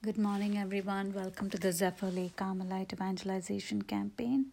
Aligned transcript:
Good 0.00 0.16
morning, 0.16 0.56
everyone. 0.56 1.12
Welcome 1.12 1.50
to 1.50 1.58
the 1.58 1.72
Zephyr 1.72 2.06
Lake 2.06 2.36
Carmelite 2.36 2.92
Evangelization 2.92 3.82
Campaign. 3.82 4.52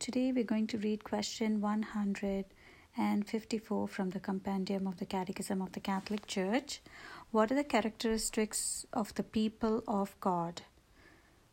Today, 0.00 0.32
we're 0.32 0.42
going 0.42 0.66
to 0.66 0.76
read 0.76 1.04
question 1.04 1.60
154 1.60 3.86
from 3.86 4.10
the 4.10 4.18
Compendium 4.18 4.88
of 4.88 4.98
the 4.98 5.06
Catechism 5.06 5.62
of 5.62 5.70
the 5.70 5.78
Catholic 5.78 6.26
Church. 6.26 6.82
What 7.30 7.52
are 7.52 7.54
the 7.54 7.62
characteristics 7.62 8.84
of 8.92 9.14
the 9.14 9.22
people 9.22 9.84
of 9.86 10.18
God? 10.18 10.62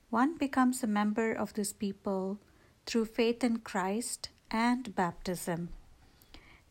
One 0.10 0.36
becomes 0.36 0.82
a 0.82 0.88
member 0.88 1.32
of 1.32 1.54
this 1.54 1.72
people 1.72 2.40
through 2.88 3.06
faith 3.06 3.44
in 3.44 3.60
Christ 3.60 4.30
and 4.50 4.96
baptism. 4.96 5.70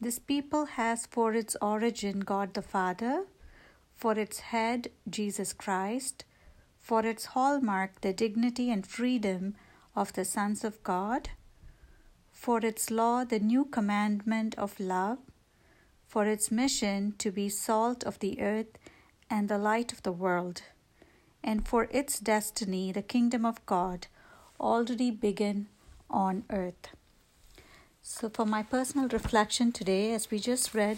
This 0.00 0.18
people 0.18 0.66
has 0.66 1.06
for 1.06 1.34
its 1.34 1.56
origin 1.62 2.18
God 2.18 2.54
the 2.54 2.62
Father, 2.62 3.26
for 3.94 4.18
its 4.18 4.40
head 4.40 4.90
Jesus 5.08 5.52
Christ 5.52 6.24
for 6.88 7.04
its 7.04 7.26
hallmark 7.36 8.00
the 8.00 8.14
dignity 8.14 8.70
and 8.70 8.86
freedom 8.86 9.54
of 9.94 10.14
the 10.14 10.24
sons 10.24 10.64
of 10.64 10.82
God, 10.82 11.28
for 12.32 12.60
its 12.64 12.90
law 12.90 13.24
the 13.24 13.38
new 13.38 13.66
commandment 13.66 14.54
of 14.56 14.80
love, 14.80 15.18
for 16.06 16.24
its 16.24 16.50
mission 16.50 17.12
to 17.18 17.30
be 17.30 17.46
salt 17.50 18.02
of 18.04 18.18
the 18.20 18.40
earth 18.40 18.78
and 19.28 19.50
the 19.50 19.58
light 19.58 19.92
of 19.92 20.02
the 20.02 20.12
world, 20.24 20.62
and 21.44 21.68
for 21.68 21.88
its 21.90 22.18
destiny 22.18 22.90
the 22.90 23.02
kingdom 23.02 23.44
of 23.44 23.66
God 23.66 24.06
already 24.58 25.10
begin 25.10 25.66
on 26.08 26.44
earth. 26.48 26.96
So, 28.00 28.30
for 28.30 28.46
my 28.46 28.62
personal 28.62 29.08
reflection 29.08 29.72
today, 29.72 30.14
as 30.14 30.30
we 30.30 30.38
just 30.38 30.72
read, 30.72 30.96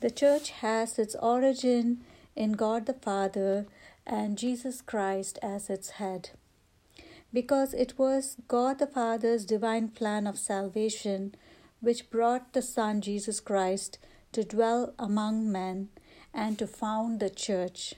the 0.00 0.10
church 0.10 0.48
has 0.62 0.98
its 0.98 1.14
origin 1.16 2.00
in 2.34 2.52
God 2.52 2.86
the 2.86 2.94
Father 2.94 3.66
and 4.06 4.38
Jesus 4.38 4.80
Christ 4.80 5.38
as 5.42 5.68
its 5.68 5.90
head. 5.90 6.30
Because 7.32 7.74
it 7.74 7.98
was 7.98 8.36
God 8.48 8.78
the 8.78 8.86
Father's 8.86 9.44
divine 9.44 9.88
plan 9.88 10.26
of 10.26 10.38
salvation 10.38 11.34
which 11.80 12.10
brought 12.10 12.52
the 12.52 12.62
Son 12.62 13.00
Jesus 13.00 13.40
Christ 13.40 13.98
to 14.32 14.44
dwell 14.44 14.94
among 14.98 15.50
men 15.50 15.88
and 16.32 16.58
to 16.58 16.66
found 16.66 17.20
the 17.20 17.30
church. 17.30 17.94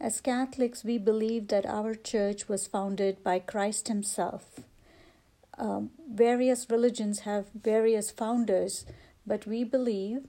As 0.00 0.20
Catholics, 0.20 0.82
we 0.84 0.98
believe 0.98 1.48
that 1.48 1.66
our 1.66 1.94
church 1.94 2.48
was 2.48 2.66
founded 2.66 3.22
by 3.22 3.38
Christ 3.38 3.88
Himself. 3.88 4.60
Um, 5.58 5.90
various 6.10 6.70
religions 6.70 7.20
have 7.20 7.50
various 7.54 8.10
founders, 8.10 8.86
but 9.26 9.46
we 9.46 9.62
believe 9.62 10.26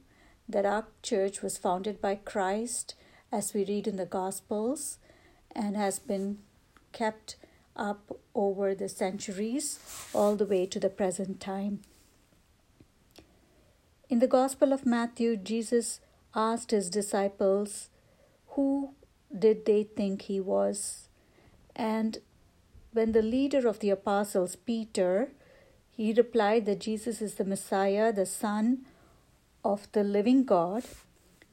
that 0.50 0.66
our 0.66 0.88
church 1.02 1.42
was 1.42 1.58
founded 1.58 2.02
by 2.02 2.16
Christ 2.16 2.96
as 3.32 3.54
we 3.54 3.66
read 3.66 3.88
in 3.88 3.96
the 3.96 4.06
Gospels 4.06 4.98
and 5.54 5.76
has 5.76 6.00
been 6.00 6.40
kept 6.92 7.36
up 7.76 8.18
over 8.36 8.76
the 8.76 8.90
centuries 8.90 9.80
all 10.14 10.36
the 10.36 10.46
way 10.46 10.66
to 10.66 10.80
the 10.80 10.90
present 10.90 11.40
time. 11.40 11.80
In 14.10 14.20
the 14.20 14.28
Gospel 14.28 14.74
of 14.74 14.86
Matthew, 14.86 15.38
Jesus 15.38 16.02
asked 16.36 16.72
his 16.72 16.90
disciples, 16.90 17.90
Who 18.50 18.94
did 19.38 19.66
they 19.66 19.84
think 19.84 20.24
he 20.24 20.40
was? 20.42 21.08
And 21.76 22.18
when 22.92 23.14
the 23.14 23.22
leader 23.22 23.68
of 23.68 23.80
the 23.80 23.90
apostles, 23.90 24.58
Peter, 24.58 25.32
he 25.92 26.12
replied 26.12 26.66
that 26.66 26.80
Jesus 26.80 27.22
is 27.22 27.36
the 27.36 27.46
Messiah, 27.46 28.12
the 28.12 28.26
Son 28.26 28.86
of 29.64 29.88
the 29.94 30.04
living 30.04 30.44
God, 30.44 30.84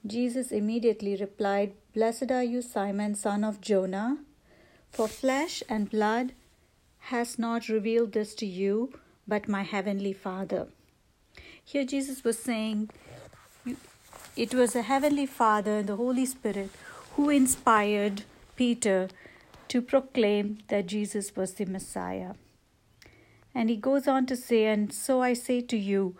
Jesus 0.06 0.52
immediately 0.52 1.16
replied, 1.16 1.72
Blessed 1.94 2.30
are 2.30 2.44
you, 2.44 2.62
Simon, 2.62 3.14
son 3.14 3.44
of 3.44 3.60
Jonah, 3.60 4.18
for 4.90 5.08
flesh 5.08 5.62
and 5.68 5.90
blood 5.90 6.32
has 7.10 7.38
not 7.38 7.68
revealed 7.68 8.12
this 8.12 8.34
to 8.36 8.46
you, 8.46 8.92
but 9.27 9.48
my 9.48 9.62
heavenly 9.62 10.12
Father. 10.12 10.68
Here, 11.64 11.84
Jesus 11.84 12.24
was 12.24 12.39
saying, 12.39 12.90
it 14.39 14.55
was 14.55 14.77
a 14.77 14.83
heavenly 14.83 15.27
Father 15.27 15.78
and 15.78 15.89
the 15.89 15.96
Holy 15.96 16.24
Spirit 16.24 16.70
who 17.17 17.28
inspired 17.28 18.23
Peter 18.55 19.08
to 19.67 19.83
proclaim 19.83 20.58
that 20.68 20.86
Jesus 20.86 21.34
was 21.34 21.55
the 21.55 21.64
Messiah. 21.64 22.34
And 23.52 23.68
he 23.68 23.77
goes 23.77 24.06
on 24.06 24.27
to 24.27 24.36
say, 24.36 24.67
And 24.67 24.92
so 24.92 25.23
I 25.23 25.33
say 25.33 25.61
to 25.62 25.77
you, 25.77 26.14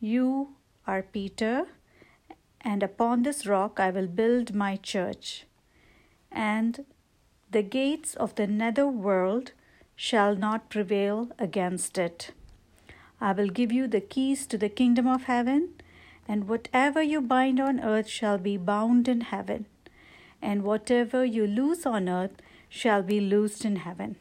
you 0.00 0.56
are 0.84 1.02
Peter 1.02 1.66
and 2.60 2.82
upon 2.82 3.22
this 3.22 3.46
rock 3.46 3.80
I 3.80 3.90
will 3.90 4.06
build 4.06 4.54
my 4.54 4.76
church, 4.76 5.46
and 6.30 6.84
the 7.50 7.62
gates 7.62 8.14
of 8.14 8.34
the 8.34 8.46
nether 8.46 8.86
world 8.86 9.52
shall 9.96 10.36
not 10.36 10.70
prevail 10.70 11.30
against 11.38 11.98
it. 11.98 12.32
I 13.20 13.32
will 13.32 13.48
give 13.48 13.72
you 13.72 13.86
the 13.86 14.00
keys 14.00 14.46
to 14.46 14.58
the 14.58 14.68
kingdom 14.68 15.06
of 15.06 15.24
heaven, 15.24 15.74
and 16.26 16.48
whatever 16.48 17.02
you 17.02 17.20
bind 17.20 17.60
on 17.60 17.80
earth 17.80 18.08
shall 18.08 18.38
be 18.38 18.56
bound 18.56 19.08
in 19.08 19.22
heaven, 19.22 19.66
and 20.40 20.62
whatever 20.62 21.24
you 21.24 21.46
loose 21.46 21.84
on 21.84 22.08
earth 22.08 22.36
shall 22.68 23.02
be 23.02 23.20
loosed 23.20 23.64
in 23.64 23.76
heaven. 23.76 24.16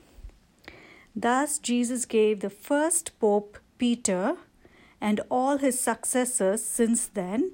Thus, 1.16 1.59
Jesus 1.59 2.05
gave 2.05 2.39
the 2.39 2.49
first 2.49 3.17
Pope 3.19 3.59
Peter 3.78 4.38
and 4.99 5.22
all 5.29 5.57
his 5.57 5.79
successors 5.79 6.63
since 6.63 7.07
then 7.07 7.53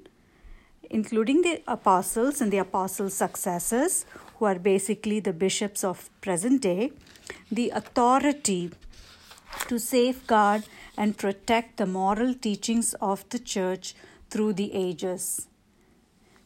including 0.90 1.42
the 1.42 1.62
apostles 1.66 2.40
and 2.40 2.52
the 2.52 2.58
apostles' 2.58 3.14
successors, 3.14 4.04
who 4.36 4.44
are 4.44 4.58
basically 4.58 5.20
the 5.20 5.32
bishops 5.32 5.82
of 5.82 6.10
present 6.20 6.62
day, 6.62 6.92
the 7.50 7.70
authority 7.70 8.70
to 9.68 9.78
safeguard 9.78 10.64
and 10.96 11.16
protect 11.16 11.76
the 11.76 11.86
moral 11.86 12.34
teachings 12.34 12.94
of 12.94 13.28
the 13.30 13.38
church 13.38 13.94
through 14.30 14.52
the 14.52 14.72
ages. 14.74 15.48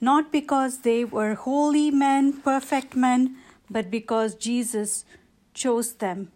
Not 0.00 0.32
because 0.32 0.78
they 0.78 1.04
were 1.04 1.34
holy 1.34 1.90
men, 1.90 2.40
perfect 2.40 2.96
men, 2.96 3.36
but 3.68 3.90
because 3.90 4.34
Jesus 4.34 5.04
chose 5.52 5.94
them 5.94 6.32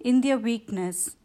in 0.00 0.20
their 0.20 0.38
weakness. 0.38 1.16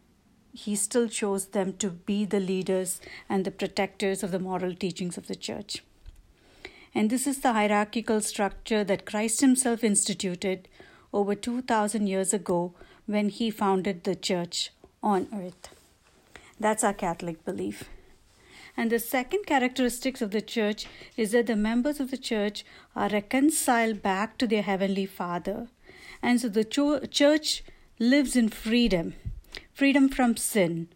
He 0.53 0.75
still 0.75 1.07
chose 1.07 1.47
them 1.47 1.73
to 1.73 1.89
be 1.89 2.25
the 2.25 2.39
leaders 2.39 3.01
and 3.27 3.43
the 3.43 3.51
protectors 3.51 4.23
of 4.23 4.31
the 4.31 4.39
moral 4.39 4.75
teachings 4.75 5.17
of 5.17 5.27
the 5.27 5.35
church. 5.35 5.83
And 6.95 7.09
this 7.09 7.25
is 7.25 7.39
the 7.39 7.53
hierarchical 7.53 8.21
structure 8.21 8.83
that 8.83 9.05
Christ 9.05 9.41
Himself 9.41 9.83
instituted 9.83 10.67
over 11.11 11.35
2000 11.35 12.07
years 12.07 12.33
ago 12.33 12.73
when 13.05 13.29
He 13.29 13.49
founded 13.49 14.03
the 14.03 14.15
church 14.15 14.71
on 15.01 15.27
earth. 15.33 15.69
That's 16.59 16.83
our 16.83 16.93
Catholic 16.93 17.43
belief. 17.43 17.89
And 18.75 18.91
the 18.91 18.99
second 18.99 19.45
characteristics 19.45 20.21
of 20.21 20.31
the 20.31 20.41
church 20.41 20.87
is 21.17 21.31
that 21.31 21.47
the 21.47 21.55
members 21.55 21.99
of 21.99 22.09
the 22.11 22.17
church 22.17 22.65
are 22.95 23.09
reconciled 23.09 24.01
back 24.01 24.37
to 24.37 24.47
their 24.47 24.63
Heavenly 24.63 25.05
Father. 25.05 25.67
And 26.21 26.39
so 26.41 26.49
the 26.49 26.63
cho- 26.63 27.05
church 27.05 27.63
lives 27.99 28.35
in 28.35 28.49
freedom 28.49 29.13
freedom 29.73 30.07
from 30.07 30.37
sin 30.37 30.87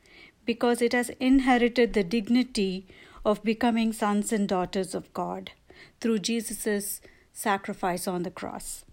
because 0.46 0.82
it 0.82 0.94
has 0.94 1.10
inherited 1.20 1.94
the 1.94 2.04
dignity 2.04 2.86
of 3.26 3.44
becoming 3.44 3.92
sons 3.92 4.32
and 4.32 4.48
daughters 4.48 4.94
of 4.94 5.12
God 5.14 5.52
through 6.00 6.20
Jesus' 6.20 7.02
sacrifice 7.34 8.08
on 8.08 8.24
the 8.24 8.32
cross. 8.32 8.84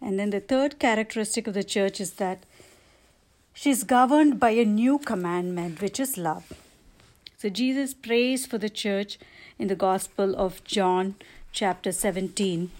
And 0.00 0.18
then 0.18 0.30
the 0.30 0.40
third 0.40 0.78
characteristic 0.78 1.46
of 1.46 1.54
the 1.54 1.64
church 1.64 2.00
is 2.00 2.14
that 2.14 2.44
she's 3.54 3.84
governed 3.84 4.38
by 4.38 4.50
a 4.50 4.64
new 4.64 4.98
commandment, 4.98 5.80
which 5.80 5.98
is 5.98 6.18
love. 6.18 6.52
So 7.38 7.48
Jesus 7.48 7.94
prays 7.94 8.46
for 8.46 8.58
the 8.58 8.68
church 8.68 9.18
in 9.58 9.68
the 9.68 9.76
Gospel 9.76 10.34
of 10.36 10.62
John, 10.64 11.14
chapter 11.52 11.92
17, 11.92 12.70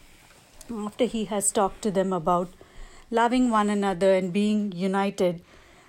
after 0.70 1.04
he 1.04 1.26
has 1.26 1.52
talked 1.52 1.82
to 1.82 1.90
them 1.90 2.12
about 2.12 2.50
loving 3.10 3.50
one 3.50 3.70
another 3.70 4.14
and 4.14 4.32
being 4.32 4.72
united. 4.72 5.43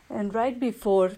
And 0.10 0.34
right 0.34 0.60
before 0.60 1.14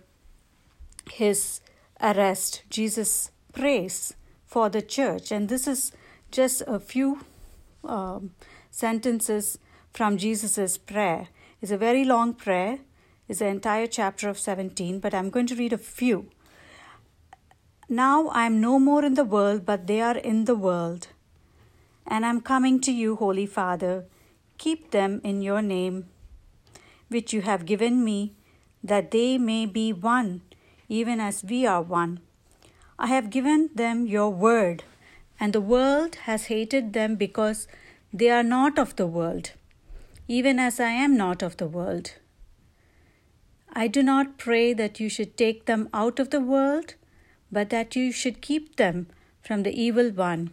his 1.11 1.61
arrest, 2.01 2.63
Jesus 2.69 3.31
prays 3.53 4.13
for 4.45 4.69
the 4.69 4.81
church. 4.81 5.31
And 5.31 5.49
this 5.49 5.67
is 5.67 5.91
just 6.31 6.61
a 6.67 6.79
few 6.79 7.19
um, 7.83 8.31
sentences 8.71 9.57
from 9.91 10.17
Jesus' 10.17 10.77
prayer. 10.77 11.29
It's 11.61 11.71
a 11.71 11.77
very 11.77 12.03
long 12.05 12.33
prayer, 12.33 12.79
it's 13.27 13.41
an 13.41 13.47
entire 13.47 13.87
chapter 13.87 14.29
of 14.29 14.39
17, 14.39 14.99
but 14.99 15.13
I'm 15.13 15.29
going 15.29 15.47
to 15.47 15.55
read 15.55 15.73
a 15.73 15.77
few. 15.77 16.29
Now 17.89 18.27
I 18.27 18.45
am 18.45 18.61
no 18.61 18.79
more 18.79 19.03
in 19.03 19.15
the 19.15 19.23
world, 19.23 19.65
but 19.65 19.87
they 19.87 20.01
are 20.01 20.17
in 20.17 20.45
the 20.45 20.55
world. 20.55 21.07
And 22.05 22.25
I'm 22.25 22.41
coming 22.41 22.79
to 22.81 22.91
you, 22.91 23.15
Holy 23.15 23.45
Father. 23.45 24.05
Keep 24.57 24.91
them 24.91 25.21
in 25.23 25.41
your 25.41 25.61
name, 25.61 26.07
which 27.09 27.33
you 27.33 27.41
have 27.41 27.65
given 27.65 28.03
me, 28.03 28.33
that 28.83 29.11
they 29.11 29.37
may 29.37 29.65
be 29.65 29.93
one, 29.93 30.41
even 30.87 31.19
as 31.19 31.43
we 31.43 31.65
are 31.65 31.81
one. 31.81 32.19
I 32.99 33.07
have 33.07 33.29
given 33.29 33.69
them 33.75 34.05
your 34.05 34.29
word 34.29 34.83
and 35.39 35.53
the 35.53 35.61
world 35.61 36.15
has 36.25 36.45
hated 36.45 36.93
them 36.93 37.15
because 37.15 37.67
they 38.13 38.29
are 38.29 38.43
not 38.43 38.79
of 38.79 38.95
the 38.95 39.07
world, 39.07 39.51
even 40.27 40.59
as 40.59 40.79
I 40.79 40.89
am 40.89 41.15
not 41.15 41.41
of 41.41 41.57
the 41.57 41.67
world. 41.67 42.13
I 43.73 43.87
do 43.87 44.01
not 44.01 44.37
pray 44.37 44.73
that 44.73 44.99
you 44.99 45.09
should 45.09 45.37
take 45.37 45.65
them 45.65 45.89
out 45.93 46.19
of 46.19 46.31
the 46.31 46.41
world, 46.41 46.95
but 47.51 47.69
that 47.69 47.95
you 47.95 48.11
should 48.11 48.41
keep 48.41 48.77
them 48.77 49.07
from 49.41 49.63
the 49.63 49.79
evil 49.79 50.09
one. 50.09 50.51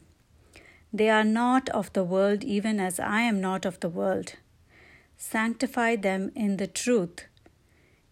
They 0.93 1.11
are 1.11 1.25
not 1.25 1.69
of 1.71 1.93
the 1.93 2.05
world, 2.05 2.45
even 2.45 2.79
as 2.79 3.01
I 3.01 3.23
am 3.23 3.41
not 3.41 3.65
of 3.65 3.81
the 3.81 3.89
world. 3.89 4.35
Sanctify 5.17 5.97
them 5.97 6.31
in 6.37 6.59
the 6.59 6.67
truth. 6.67 7.25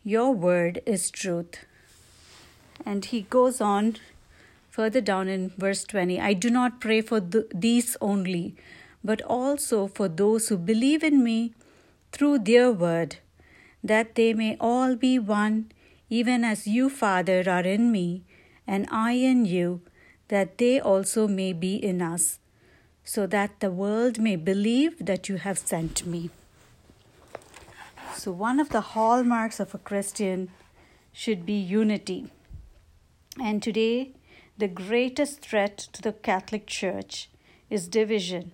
Your 0.03 0.33
word 0.33 0.81
is 0.87 1.11
truth. 1.11 1.65
And 2.85 3.05
he 3.05 3.23
goes 3.23 3.61
on 3.61 3.97
further 4.73 5.03
down 5.03 5.29
in 5.29 5.51
verse 5.59 5.85
20 5.85 6.19
I 6.19 6.33
do 6.33 6.51
not 6.51 6.81
pray 6.81 7.01
for 7.03 7.21
th- 7.21 7.45
these 7.55 7.97
only, 8.01 8.57
but 9.05 9.21
also 9.23 9.87
for 9.87 10.09
those 10.09 10.49
who 10.49 10.57
believe 10.57 11.05
in 11.05 11.23
me 11.23 11.55
through 12.11 12.39
their 12.39 12.73
word, 12.73 13.17
that 13.85 14.15
they 14.15 14.33
may 14.33 14.57
all 14.59 14.97
be 14.97 15.19
one, 15.19 15.71
even 16.09 16.45
as 16.45 16.67
you, 16.67 16.89
Father, 16.89 17.43
are 17.47 17.69
in 17.77 17.93
me, 17.93 18.23
and 18.67 18.87
I 18.91 19.13
in 19.13 19.45
you, 19.45 19.83
that 20.29 20.57
they 20.57 20.81
also 20.81 21.29
may 21.29 21.53
be 21.53 21.75
in 21.77 22.01
us, 22.01 22.39
so 23.05 23.27
that 23.27 23.61
the 23.61 23.71
world 23.71 24.19
may 24.19 24.37
believe 24.37 25.05
that 25.05 25.29
you 25.29 25.37
have 25.37 25.59
sent 25.59 26.07
me. 26.07 26.31
So, 28.15 28.31
one 28.31 28.61
of 28.61 28.71
the 28.71 28.81
hallmarks 28.93 29.59
of 29.61 29.75
a 29.75 29.79
Christian 29.79 30.51
should 31.13 31.45
be 31.45 31.55
unity. 31.55 32.31
And 33.41 33.63
today, 33.63 34.13
the 34.59 34.69
greatest 34.69 35.41
threat 35.41 35.79
to 35.79 36.03
the 36.03 36.13
Catholic 36.13 36.67
Church 36.67 37.31
is 37.71 37.89
division. 37.89 38.53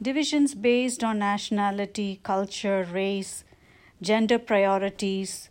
Divisions 0.00 0.54
based 0.54 1.02
on 1.02 1.18
nationality, 1.18 2.20
culture, 2.22 2.86
race, 2.90 3.44
gender 4.02 4.38
priorities, 4.38 5.48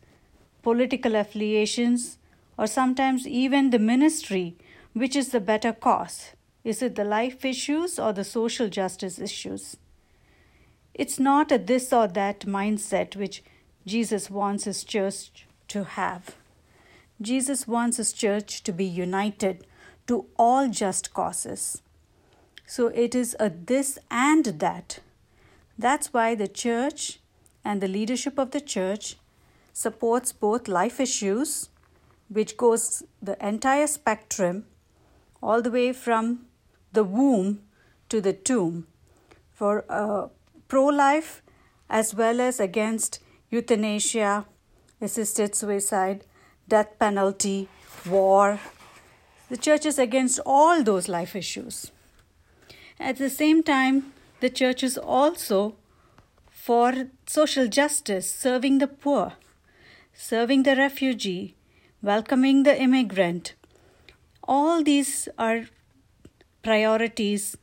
political 0.62 1.16
affiliations, 1.16 2.20
or 2.58 2.68
sometimes 2.68 3.28
even 3.28 3.72
the 3.72 3.80
ministry, 3.80 4.56
which 4.94 5.16
is 5.16 5.30
the 5.30 5.40
better 5.40 5.74
cause. 5.74 6.32
Is 6.64 6.82
it 6.84 6.96
the 6.96 7.04
life 7.04 7.44
issues 7.44 7.98
or 7.98 8.14
the 8.14 8.24
social 8.24 8.70
justice 8.70 9.18
issues? 9.18 9.78
It's 10.94 11.20
not 11.20 11.52
a 11.52 11.58
this 11.58 11.92
or 11.92 12.08
that 12.10 12.42
mindset 12.42 13.16
which 13.16 13.44
Jesus 13.88 14.30
wants 14.30 14.66
his 14.66 14.84
church 14.84 15.48
to 15.70 15.86
have. 15.86 16.36
Jesus 17.20 17.68
wants 17.68 17.98
his 17.98 18.14
church 18.14 18.62
to 18.64 18.72
be 18.72 18.86
united 18.86 19.66
to 20.08 20.26
all 20.38 20.70
just 20.70 21.14
causes. 21.14 21.82
So 22.66 22.88
it 22.88 23.16
is 23.16 23.36
a 23.40 23.50
this 23.50 24.00
and 24.10 24.46
that. 24.46 25.00
That's 25.78 26.14
why 26.14 26.36
the 26.36 26.48
church 26.48 27.20
and 27.64 27.82
the 27.82 27.88
leadership 27.88 28.38
of 28.38 28.52
the 28.52 28.62
church 28.62 29.18
supports 29.74 30.32
both 30.32 30.68
life 30.68 31.00
issues, 31.00 31.70
which 32.30 32.58
goes 32.58 33.04
the 33.22 33.38
entire 33.46 33.88
spectrum, 33.88 34.66
all 35.42 35.62
the 35.62 35.72
way 35.72 35.92
from 35.94 36.46
the 36.94 37.04
womb 37.04 37.62
to 38.10 38.22
the 38.22 38.34
tomb, 38.34 38.88
for 39.52 39.86
uh, 39.90 40.28
pro 40.68 40.86
life 40.86 41.42
as 41.90 42.16
well 42.16 42.40
as 42.40 42.60
against 42.60 43.20
euthanasia, 43.50 44.46
assisted 45.02 45.56
suicide, 45.56 46.24
death 46.68 46.98
penalty, 46.98 47.68
war. 48.10 48.60
The 49.52 49.58
church 49.58 49.86
is 49.86 50.00
against 50.00 50.40
all 50.46 50.82
those 50.82 51.10
life 51.10 51.36
issues. 51.36 51.92
At 52.98 53.18
the 53.18 53.30
same 53.30 53.64
time, 53.64 54.14
the 54.40 54.50
church 54.50 54.82
is 54.82 54.98
also 54.98 55.76
for 56.50 57.10
social 57.28 57.68
justice, 57.68 58.34
serving 58.34 58.78
the 58.78 58.88
poor, 58.88 59.34
serving 60.14 60.64
the 60.64 60.78
refugee, 60.78 61.56
welcoming 62.02 62.64
the 62.64 62.82
immigrant. 62.82 63.56
All 64.42 64.84
these 64.84 65.28
are 65.38 65.66
priorities. 66.64 67.58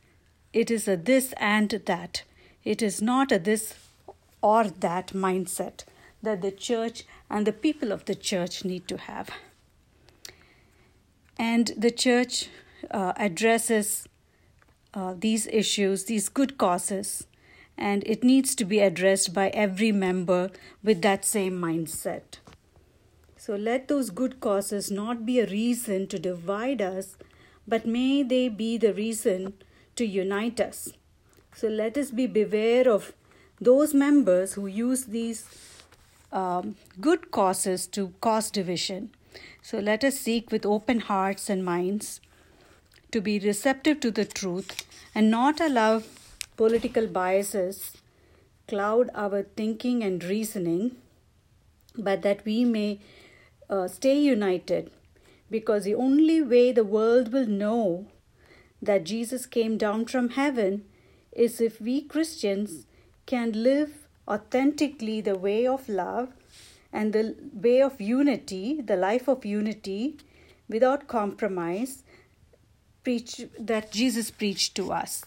It 0.53 0.69
is 0.69 0.87
a 0.87 0.95
this 0.95 1.33
and 1.37 1.71
that. 1.71 2.21
It 2.63 2.83
is 2.83 3.01
not 3.01 3.31
a 3.31 3.39
this 3.39 3.73
or 4.43 4.65
that 4.65 5.07
mindset 5.07 5.85
that 6.21 6.43
the 6.43 6.51
church 6.51 7.05
and 7.31 7.47
the 7.47 7.59
people 7.67 7.91
of 7.91 8.05
the 8.05 8.13
church 8.13 8.63
need 8.63 8.87
to 8.89 8.97
have. 8.97 9.31
And 11.39 11.71
the 11.77 11.89
church 11.89 12.49
uh, 12.91 13.13
addresses 13.15 14.07
uh, 14.93 15.15
these 15.17 15.47
issues, 15.47 16.05
these 16.05 16.27
good 16.27 16.57
causes, 16.57 17.25
and 17.77 18.03
it 18.05 18.25
needs 18.25 18.53
to 18.55 18.65
be 18.65 18.79
addressed 18.81 19.33
by 19.33 19.47
every 19.49 19.93
member 19.93 20.51
with 20.83 21.01
that 21.01 21.23
same 21.23 21.59
mindset. 21.59 22.39
So 23.37 23.55
let 23.55 23.87
those 23.87 24.09
good 24.09 24.41
causes 24.41 24.91
not 24.91 25.25
be 25.25 25.39
a 25.39 25.45
reason 25.45 26.07
to 26.07 26.19
divide 26.19 26.81
us, 26.81 27.15
but 27.65 27.85
may 27.85 28.21
they 28.21 28.49
be 28.49 28.77
the 28.77 28.93
reason 28.93 29.53
to 29.95 30.05
unite 30.05 30.59
us. 30.59 30.91
So 31.55 31.69
let 31.69 31.97
us 31.97 32.11
be 32.11 32.27
beware 32.27 32.89
of 32.89 33.13
those 33.61 33.93
members 33.93 34.53
who 34.53 34.67
use 34.67 35.05
these 35.05 35.47
um, 36.33 36.75
good 36.99 37.31
causes 37.31 37.87
to 37.87 38.13
cause 38.19 38.51
division. 38.51 39.11
So 39.61 39.79
let 39.79 40.03
us 40.03 40.17
seek 40.17 40.51
with 40.51 40.65
open 40.65 40.99
hearts 41.01 41.49
and 41.49 41.63
minds 41.63 42.21
to 43.11 43.21
be 43.21 43.39
receptive 43.39 43.99
to 44.01 44.11
the 44.11 44.25
truth 44.25 44.85
and 45.15 45.31
not 45.31 45.59
allow 45.59 46.03
political 46.55 47.07
biases 47.07 47.93
cloud 48.67 49.09
our 49.15 49.43
thinking 49.43 50.03
and 50.03 50.23
reasoning, 50.23 50.95
but 51.97 52.21
that 52.21 52.45
we 52.45 52.63
may 52.63 52.99
uh, 53.69 53.87
stay 53.87 54.17
united. 54.19 54.91
Because 55.49 55.83
the 55.83 55.95
only 55.95 56.41
way 56.41 56.71
the 56.71 56.83
world 56.83 57.33
will 57.33 57.47
know 57.47 58.05
that 58.81 59.03
Jesus 59.03 59.45
came 59.45 59.77
down 59.77 60.05
from 60.05 60.29
heaven 60.29 60.85
is 61.31 61.59
if 61.59 61.81
we 61.81 62.01
Christians 62.01 62.85
can 63.25 63.51
live 63.63 64.07
authentically 64.27 65.21
the 65.21 65.37
way 65.37 65.65
of 65.65 65.89
love 65.89 66.29
and 66.91 67.13
the 67.13 67.35
way 67.53 67.81
of 67.81 68.01
unity, 68.01 68.81
the 68.81 68.95
life 68.95 69.27
of 69.27 69.45
unity 69.45 70.17
without 70.67 71.07
compromise 71.07 72.03
preach 73.03 73.41
that 73.59 73.91
Jesus 73.91 74.31
preached 74.31 74.75
to 74.75 74.91
us. 74.91 75.23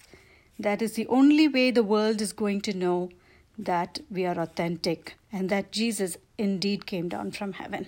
That 0.59 0.83
is 0.83 0.95
the 0.95 1.07
only 1.07 1.49
way 1.49 1.71
the 1.71 1.83
world 1.83 2.21
is 2.21 2.33
going 2.33 2.61
to 2.63 2.75
know 2.77 3.11
that 3.59 4.01
we 4.11 4.27
are 4.27 4.39
authentic 4.39 5.15
and 5.33 5.49
that 5.51 5.73
Jesus 5.73 6.17
indeed 6.39 6.87
came 6.87 7.09
down 7.09 7.33
from 7.33 7.55
heaven. 7.55 7.87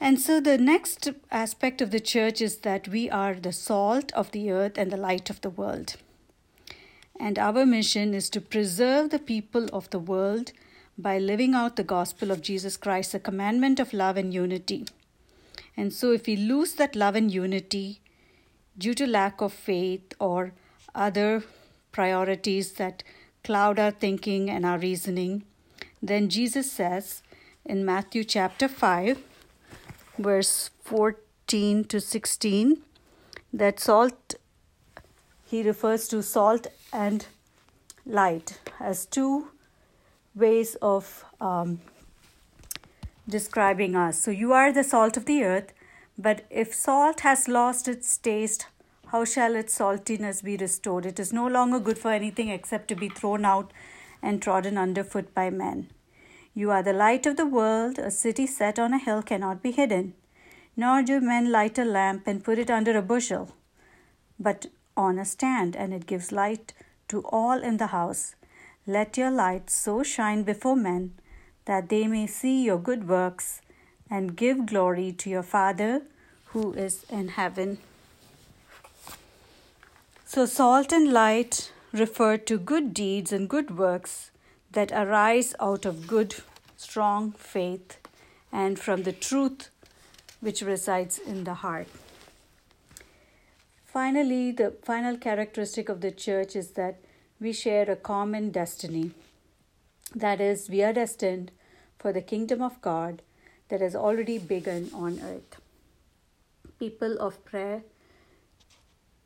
And 0.00 0.20
so 0.20 0.40
the 0.40 0.58
next 0.58 1.10
aspect 1.30 1.80
of 1.80 1.90
the 1.90 2.00
church 2.00 2.40
is 2.40 2.58
that 2.58 2.88
we 2.88 3.08
are 3.08 3.34
the 3.34 3.52
salt 3.52 4.12
of 4.12 4.32
the 4.32 4.50
earth 4.50 4.76
and 4.76 4.90
the 4.90 4.96
light 4.96 5.30
of 5.30 5.40
the 5.42 5.50
world 5.50 5.96
and 7.22 7.38
our 7.38 7.64
mission 7.64 8.14
is 8.14 8.28
to 8.30 8.40
preserve 8.40 9.10
the 9.10 9.18
people 9.18 9.68
of 9.72 9.88
the 9.90 9.98
world 9.98 10.52
by 10.98 11.18
living 11.18 11.54
out 11.54 11.76
the 11.76 11.84
gospel 11.84 12.30
of 12.30 12.42
Jesus 12.42 12.76
Christ, 12.76 13.12
the 13.12 13.20
commandment 13.20 13.80
of 13.80 13.92
love 13.92 14.16
and 14.16 14.32
unity. 14.32 14.86
And 15.76 15.92
so, 15.92 16.12
if 16.12 16.26
we 16.26 16.36
lose 16.36 16.74
that 16.74 16.94
love 16.94 17.16
and 17.16 17.30
unity 17.32 18.00
due 18.76 18.94
to 18.94 19.06
lack 19.06 19.40
of 19.40 19.52
faith 19.52 20.12
or 20.18 20.52
other 20.94 21.42
priorities 21.92 22.72
that 22.72 23.02
cloud 23.44 23.78
our 23.78 23.90
thinking 23.90 24.50
and 24.50 24.66
our 24.66 24.78
reasoning, 24.78 25.44
then 26.02 26.28
Jesus 26.28 26.70
says 26.70 27.22
in 27.64 27.84
Matthew 27.84 28.24
chapter 28.24 28.68
5, 28.68 29.18
verse 30.18 30.70
14 30.82 31.84
to 31.84 32.00
16, 32.00 32.82
that 33.52 33.80
salt 33.80 34.34
he 35.44 35.62
refers 35.62 36.08
to 36.08 36.22
salt 36.22 36.66
and 36.92 37.26
light 38.06 38.58
as 38.80 39.04
two 39.04 39.51
ways 40.34 40.76
of 40.82 41.24
um, 41.40 41.80
describing 43.28 43.96
us. 43.96 44.18
So, 44.18 44.30
you 44.30 44.52
are 44.52 44.72
the 44.72 44.84
salt 44.84 45.16
of 45.16 45.26
the 45.26 45.42
earth, 45.44 45.72
but 46.18 46.44
if 46.50 46.74
salt 46.74 47.20
has 47.20 47.48
lost 47.48 47.88
its 47.88 48.16
taste, 48.18 48.66
how 49.08 49.24
shall 49.24 49.54
its 49.56 49.78
saltiness 49.78 50.42
be 50.42 50.56
restored? 50.56 51.04
It 51.04 51.20
is 51.20 51.32
no 51.32 51.46
longer 51.46 51.78
good 51.78 51.98
for 51.98 52.10
anything 52.10 52.48
except 52.48 52.88
to 52.88 52.94
be 52.94 53.08
thrown 53.08 53.44
out 53.44 53.70
and 54.22 54.40
trodden 54.40 54.78
underfoot 54.78 55.34
by 55.34 55.50
men. 55.50 55.90
You 56.54 56.70
are 56.70 56.82
the 56.82 56.92
light 56.92 57.26
of 57.26 57.36
the 57.36 57.46
world. 57.46 57.98
A 57.98 58.10
city 58.10 58.46
set 58.46 58.78
on 58.78 58.92
a 58.92 58.98
hill 58.98 59.22
cannot 59.22 59.62
be 59.62 59.70
hidden. 59.70 60.14
Nor 60.76 61.02
do 61.02 61.20
men 61.20 61.52
light 61.52 61.78
a 61.78 61.84
lamp 61.84 62.26
and 62.26 62.44
put 62.44 62.58
it 62.58 62.70
under 62.70 62.96
a 62.96 63.02
bushel, 63.02 63.54
but 64.38 64.66
on 64.96 65.18
a 65.18 65.24
stand, 65.24 65.76
and 65.76 65.92
it 65.92 66.06
gives 66.06 66.32
light 66.32 66.72
to 67.08 67.20
all 67.24 67.62
in 67.62 67.76
the 67.76 67.88
house. 67.88 68.34
Let 68.86 69.16
your 69.16 69.30
light 69.30 69.70
so 69.70 70.02
shine 70.02 70.42
before 70.42 70.74
men 70.74 71.14
that 71.66 71.88
they 71.88 72.08
may 72.08 72.26
see 72.26 72.64
your 72.64 72.78
good 72.78 73.08
works 73.08 73.60
and 74.10 74.36
give 74.36 74.66
glory 74.66 75.12
to 75.12 75.30
your 75.30 75.44
Father 75.44 76.02
who 76.46 76.72
is 76.72 77.04
in 77.08 77.28
heaven. 77.28 77.78
So, 80.24 80.46
salt 80.46 80.92
and 80.92 81.12
light 81.12 81.70
refer 81.92 82.36
to 82.38 82.58
good 82.58 82.92
deeds 82.92 83.32
and 83.32 83.48
good 83.48 83.78
works 83.78 84.30
that 84.72 84.90
arise 84.90 85.54
out 85.60 85.84
of 85.84 86.06
good, 86.06 86.34
strong 86.76 87.32
faith 87.32 87.98
and 88.50 88.78
from 88.78 89.04
the 89.04 89.12
truth 89.12 89.68
which 90.40 90.60
resides 90.60 91.18
in 91.18 91.44
the 91.44 91.54
heart. 91.54 91.86
Finally, 93.84 94.52
the 94.52 94.72
final 94.82 95.16
characteristic 95.16 95.88
of 95.88 96.00
the 96.00 96.10
church 96.10 96.56
is 96.56 96.70
that 96.70 97.01
we 97.42 97.52
share 97.52 97.90
a 97.90 97.96
common 97.96 98.50
destiny. 98.50 99.10
That 100.14 100.40
is, 100.40 100.70
we 100.70 100.82
are 100.82 100.92
destined 100.92 101.50
for 101.98 102.12
the 102.12 102.22
kingdom 102.22 102.62
of 102.62 102.80
God 102.80 103.22
that 103.68 103.80
has 103.80 103.96
already 103.96 104.38
begun 104.38 104.90
on 104.94 105.18
earth. 105.20 105.60
People 106.78 107.18
of 107.18 107.44
prayer 107.44 107.82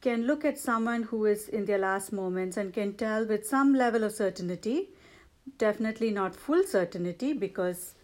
can 0.01 0.27
look 0.27 0.45
at 0.45 0.59
someone 0.59 1.03
who 1.05 1.27
is 1.27 1.49
in 1.49 1.67
their 1.67 1.79
last 1.79 2.13
moments 2.13 2.57
and 2.57 2.73
can 2.73 2.95
tell 2.95 3.27
with 3.27 3.47
some 3.47 3.75
level 3.75 4.05
of 4.05 4.13
certainty, 4.13 4.89
definitely 5.59 6.11
not 6.11 6.35
full 6.35 6.65
certainty 6.65 7.33
because 7.33 7.95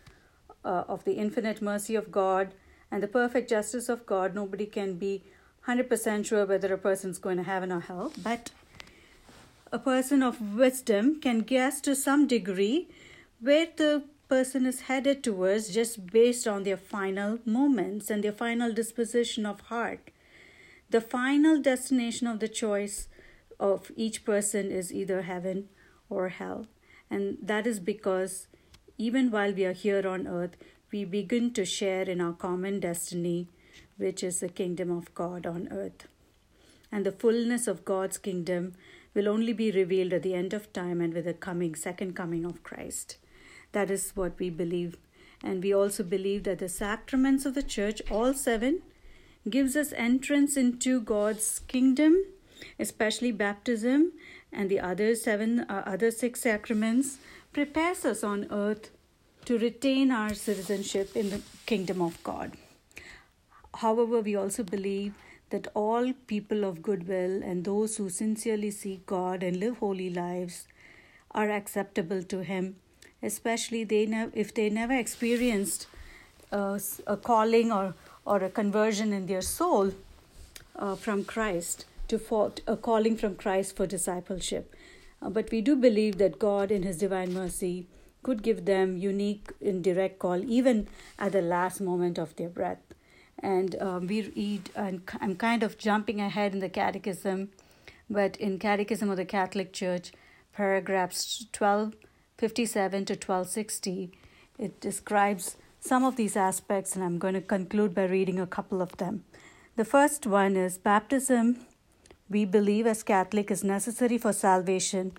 uh, 0.65 0.85
of 0.89 1.05
the 1.05 1.15
infinite 1.15 1.63
mercy 1.63 1.95
of 1.95 2.11
God 2.11 2.55
and 2.91 3.03
the 3.03 3.09
perfect 3.09 3.49
justice 3.49 3.89
of 3.89 4.05
God, 4.05 4.35
nobody 4.35 4.67
can 4.67 4.95
be 4.95 5.23
100% 5.67 6.27
sure 6.27 6.45
whether 6.45 6.73
a 6.75 6.79
person's 6.79 7.19
going 7.19 7.37
to 7.37 7.45
heaven 7.45 7.71
or 7.71 7.81
hell, 7.81 8.13
but 8.23 8.51
a 9.73 9.79
person 9.79 10.23
of 10.23 10.55
wisdom 10.55 11.19
can 11.19 11.41
guess 11.41 11.81
to 11.81 11.97
some 11.97 12.27
degree 12.27 12.89
where 13.41 13.67
the 13.77 14.05
person 14.29 14.67
is 14.67 14.83
headed 14.83 15.25
towards 15.25 15.73
just 15.75 16.07
based 16.07 16.47
on 16.47 16.63
their 16.63 16.77
final 16.77 17.39
moments 17.47 18.11
and 18.11 18.23
their 18.23 18.33
final 18.33 18.73
disposition 18.73 19.47
of 19.47 19.61
heart. 19.73 20.11
The 20.91 21.01
final 21.01 21.61
destination 21.61 22.27
of 22.27 22.39
the 22.39 22.49
choice 22.49 23.09
of 23.59 23.91
each 23.97 24.27
person 24.27 24.71
is 24.71 24.93
either 24.93 25.23
heaven 25.23 25.69
or 26.11 26.29
hell. 26.29 26.67
And 27.11 27.39
that 27.43 27.67
is 27.67 27.81
because 27.81 28.49
even 28.99 29.31
while 29.31 29.53
we 29.53 29.65
are 29.65 29.73
here 29.73 30.07
on 30.07 30.27
earth, 30.27 30.57
we 30.93 31.07
begin 31.07 31.53
to 31.55 31.65
share 31.65 32.03
in 32.03 32.21
our 32.21 32.35
common 32.35 32.81
destiny, 32.81 33.49
which 33.97 34.23
is 34.23 34.41
the 34.41 34.49
kingdom 34.49 34.91
of 34.91 35.15
God 35.15 35.47
on 35.47 35.69
earth. 35.71 36.07
And 36.91 37.07
the 37.07 37.13
fullness 37.13 37.67
of 37.67 37.87
God's 37.87 38.19
kingdom 38.19 38.75
will 39.15 39.29
only 39.29 39.53
be 39.53 39.71
revealed 39.71 40.13
at 40.13 40.23
the 40.23 40.35
end 40.35 40.53
of 40.53 40.73
time 40.73 41.01
and 41.01 41.15
with 41.15 41.25
the 41.25 41.35
coming, 41.35 41.75
second 41.75 42.15
coming 42.15 42.45
of 42.45 42.63
Christ. 42.63 43.17
That 43.73 43.91
is 43.91 44.13
what 44.15 44.39
we 44.39 44.51
believe. 44.51 44.97
And 45.43 45.63
we 45.63 45.73
also 45.75 46.03
believe 46.03 46.45
that 46.45 46.61
the 46.61 46.69
sacraments 46.69 47.45
of 47.45 47.55
the 47.55 47.63
church, 47.63 48.01
all 48.11 48.33
seven, 48.33 48.83
gives 49.49 49.77
us 49.77 49.93
entrance 49.97 50.57
into 50.57 51.01
God's 51.01 51.59
kingdom, 51.61 52.17
especially 52.79 53.33
baptism 53.33 54.13
and 54.53 54.71
the 54.71 54.81
other 54.81 55.15
seven, 55.15 55.61
uh, 55.61 55.83
other 55.87 56.11
six 56.11 56.41
sacraments, 56.41 57.19
prepares 57.53 58.05
us 58.05 58.23
on 58.23 58.47
earth 58.51 58.91
to 59.45 59.59
retain 59.59 60.11
our 60.11 60.35
citizenship 60.35 61.17
in 61.17 61.31
the 61.31 61.41
kingdom 61.67 62.01
of 62.01 62.23
God. 62.23 62.53
However, 63.75 64.21
we 64.21 64.37
also 64.37 64.63
believe 64.63 65.15
that 65.53 65.69
all 65.75 66.13
people 66.27 66.65
of 66.65 66.83
goodwill 66.83 67.43
and 67.43 67.65
those 67.65 67.97
who 67.97 68.09
sincerely 68.11 68.71
seek 68.71 69.07
God 69.07 69.43
and 69.43 69.59
live 69.59 69.79
holy 69.79 70.11
lives 70.11 70.67
are 71.31 71.51
acceptable 71.51 72.23
to 72.25 72.43
Him, 72.43 72.77
especially 73.23 73.85
they 73.85 74.05
ne- 74.07 74.31
if 74.35 74.53
they 74.53 74.69
never 74.69 74.95
experienced 74.95 75.87
uh, 76.51 76.79
a 77.07 77.17
calling 77.17 77.71
or, 77.71 77.95
or 78.25 78.43
a 78.43 78.51
conversion 78.51 79.13
in 79.13 79.27
their 79.27 79.43
soul 79.43 79.93
uh, 80.77 80.97
from 80.97 81.25
Christ 81.25 81.85
to 82.09 82.21
a 82.67 82.77
calling 82.77 83.17
from 83.17 83.37
Christ 83.37 83.77
for 83.77 83.87
discipleship. 83.87 84.75
Uh, 85.23 85.31
but 85.31 85.51
we 85.51 85.61
do 85.61 85.77
believe 85.77 86.19
that 86.19 86.39
God, 86.39 86.71
in 86.71 86.83
His 86.83 86.99
divine 86.99 87.33
mercy, 87.33 87.87
could 88.23 88.43
give 88.43 88.65
them 88.65 88.97
unique 88.97 89.53
indirect 89.61 90.19
call 90.19 90.45
even 90.45 90.89
at 91.19 91.33
the 91.33 91.43
last 91.43 91.81
moment 91.81 92.19
of 92.19 92.37
their 92.37 92.49
breath 92.49 92.83
and 93.43 93.77
um, 93.81 94.07
we 94.07 94.23
read 94.37 94.71
and 94.75 95.03
i'm 95.21 95.35
kind 95.35 95.63
of 95.63 95.77
jumping 95.77 96.21
ahead 96.21 96.53
in 96.53 96.61
the 96.61 96.69
catechism 96.69 97.49
but 98.09 98.37
in 98.37 98.59
catechism 98.59 99.11
of 99.11 99.17
the 99.17 99.25
catholic 99.25 99.73
church 99.73 100.13
paragraphs 100.53 101.47
1257 101.59 103.05
to 103.05 103.15
1260 103.15 104.13
it 104.59 104.81
describes 104.81 105.57
some 105.81 106.05
of 106.05 106.17
these 106.17 106.37
aspects 106.37 106.95
and 106.95 107.05
i'm 107.05 107.19
going 107.19 107.35
to 107.35 107.41
conclude 107.41 107.95
by 107.95 108.05
reading 108.05 108.39
a 108.39 108.47
couple 108.47 108.81
of 108.81 108.97
them. 108.99 109.25
The 109.75 109.85
first 109.85 110.27
one 110.27 110.57
is 110.57 110.79
baptism 110.79 111.67
we 112.29 112.45
believe 112.45 112.87
as 112.87 113.03
catholic 113.03 113.51
is 113.51 113.65
necessary 113.65 114.19
for 114.19 114.33
salvation 114.33 115.13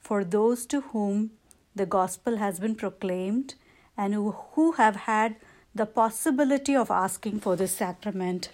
for 0.00 0.24
those 0.24 0.64
to 0.66 0.80
whom 0.92 1.32
the 1.74 1.86
gospel 1.86 2.36
has 2.36 2.58
been 2.60 2.74
proclaimed 2.74 3.54
and 3.96 4.14
who, 4.14 4.30
who 4.52 4.72
have 4.72 4.96
had 4.96 5.36
the 5.76 5.86
possibility 5.86 6.74
of 6.74 6.90
asking 6.90 7.40
for 7.40 7.54
this 7.54 7.72
sacrament. 7.72 8.48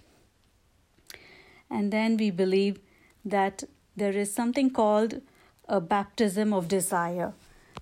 And 1.70 1.92
then 1.92 2.16
we 2.16 2.30
believe 2.30 2.80
that 3.24 3.62
there 3.96 4.12
is 4.12 4.34
something 4.34 4.70
called 4.70 5.20
a 5.68 5.80
baptism 5.80 6.52
of 6.52 6.68
desire. 6.68 7.32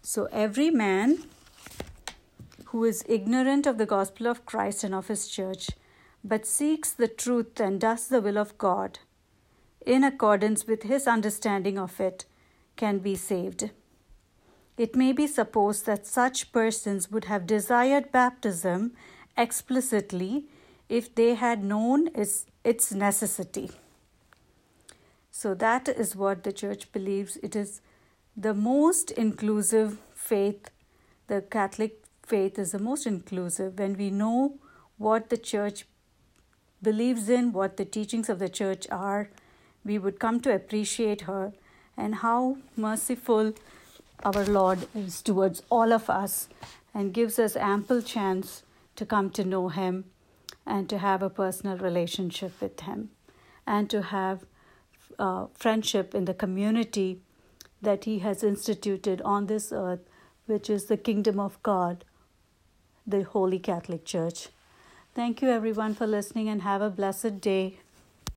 So 0.03 0.29
every 0.31 0.71
man 0.71 1.25
who 2.67 2.85
is 2.85 3.05
ignorant 3.09 3.67
of 3.67 3.79
the 3.79 3.87
gospel 3.87 4.27
of 4.27 4.45
Christ 4.45 4.85
and 4.85 4.95
of 4.95 5.09
his 5.09 5.27
church, 5.27 5.71
but 6.23 6.47
seeks 6.47 6.91
the 6.91 7.09
truth 7.09 7.59
and 7.59 7.81
does 7.81 8.09
the 8.09 8.21
will 8.21 8.39
of 8.39 8.59
God 8.59 8.99
in 9.87 10.05
accordance 10.05 10.67
with 10.67 10.83
his 10.83 11.07
understanding 11.07 11.79
of 11.79 11.99
it, 11.99 12.27
can 12.77 12.99
be 12.99 13.17
saved 13.17 13.71
it 14.81 14.97
may 14.97 15.13
be 15.13 15.27
supposed 15.27 15.85
that 15.85 16.07
such 16.07 16.53
persons 16.53 17.11
would 17.11 17.27
have 17.27 17.47
desired 17.47 18.11
baptism 18.11 18.93
explicitly 19.37 20.45
if 20.89 21.15
they 21.15 21.35
had 21.35 21.65
known 21.65 22.09
its, 22.15 22.47
its 22.65 22.93
necessity. 22.93 23.71
So, 25.31 25.55
that 25.55 25.89
is 25.89 26.17
what 26.17 26.43
the 26.45 26.53
church 26.53 26.93
believes. 26.93 27.37
It 27.43 27.57
is 27.57 27.81
the 28.37 28.53
most 28.55 29.11
inclusive 29.13 29.99
faith. 30.15 30.71
The 31.29 31.43
Catholic 31.43 32.05
faith 32.23 32.59
is 32.59 32.73
the 32.73 32.79
most 32.79 33.07
inclusive 33.07 33.79
when 33.79 33.97
we 33.97 34.11
know 34.11 34.59
what 34.99 35.31
the 35.31 35.37
church 35.39 35.87
believes 36.83 37.29
in, 37.29 37.53
what 37.53 37.77
the 37.77 37.85
teachings 37.85 38.29
of 38.29 38.39
the 38.39 38.49
church 38.49 38.87
are, 38.91 39.31
we 39.85 39.99
would 39.99 40.19
come 40.19 40.41
to 40.41 40.55
appreciate 40.55 41.23
her 41.23 41.53
and 41.97 42.17
how 42.17 42.59
merciful 42.77 43.53
our 44.25 44.45
Lord 44.45 44.87
is 44.95 45.23
towards 45.23 45.63
all 45.71 45.93
of 45.93 46.11
us 46.11 46.49
and 46.95 47.15
gives 47.15 47.39
us 47.39 47.57
ample 47.57 48.03
chance 48.03 48.63
to 49.01 49.07
come 49.07 49.31
to 49.31 49.45
know 49.45 49.69
Him 49.69 50.05
and 50.67 50.87
to 50.91 50.99
have 50.99 51.23
a 51.23 51.31
personal 51.31 51.79
relationship 51.79 52.61
with 52.61 52.81
Him 52.81 53.09
and 53.67 53.89
to 53.89 54.03
have 54.03 54.45
uh, 55.19 55.47
friendship 55.55 56.15
in 56.15 56.27
the 56.27 56.35
community 56.35 57.23
that 57.81 58.05
He 58.05 58.19
has 58.19 58.43
instituted 58.43 59.23
on 59.23 59.47
this 59.47 59.73
earth, 59.73 60.01
which 60.45 60.69
is 60.69 60.85
the 60.85 60.99
kingdom 60.99 61.41
of 61.41 61.63
God, 61.63 62.05
the 63.07 63.23
Holy 63.23 63.59
Catholic 63.59 64.05
Church. 64.05 64.49
Thank 65.15 65.41
you, 65.41 65.49
everyone, 65.49 65.95
for 65.95 66.07
listening 66.07 66.51
and 66.51 66.61
have 66.61 66.83
a 66.83 66.91
blessed 66.91 67.41
day. 67.41 67.79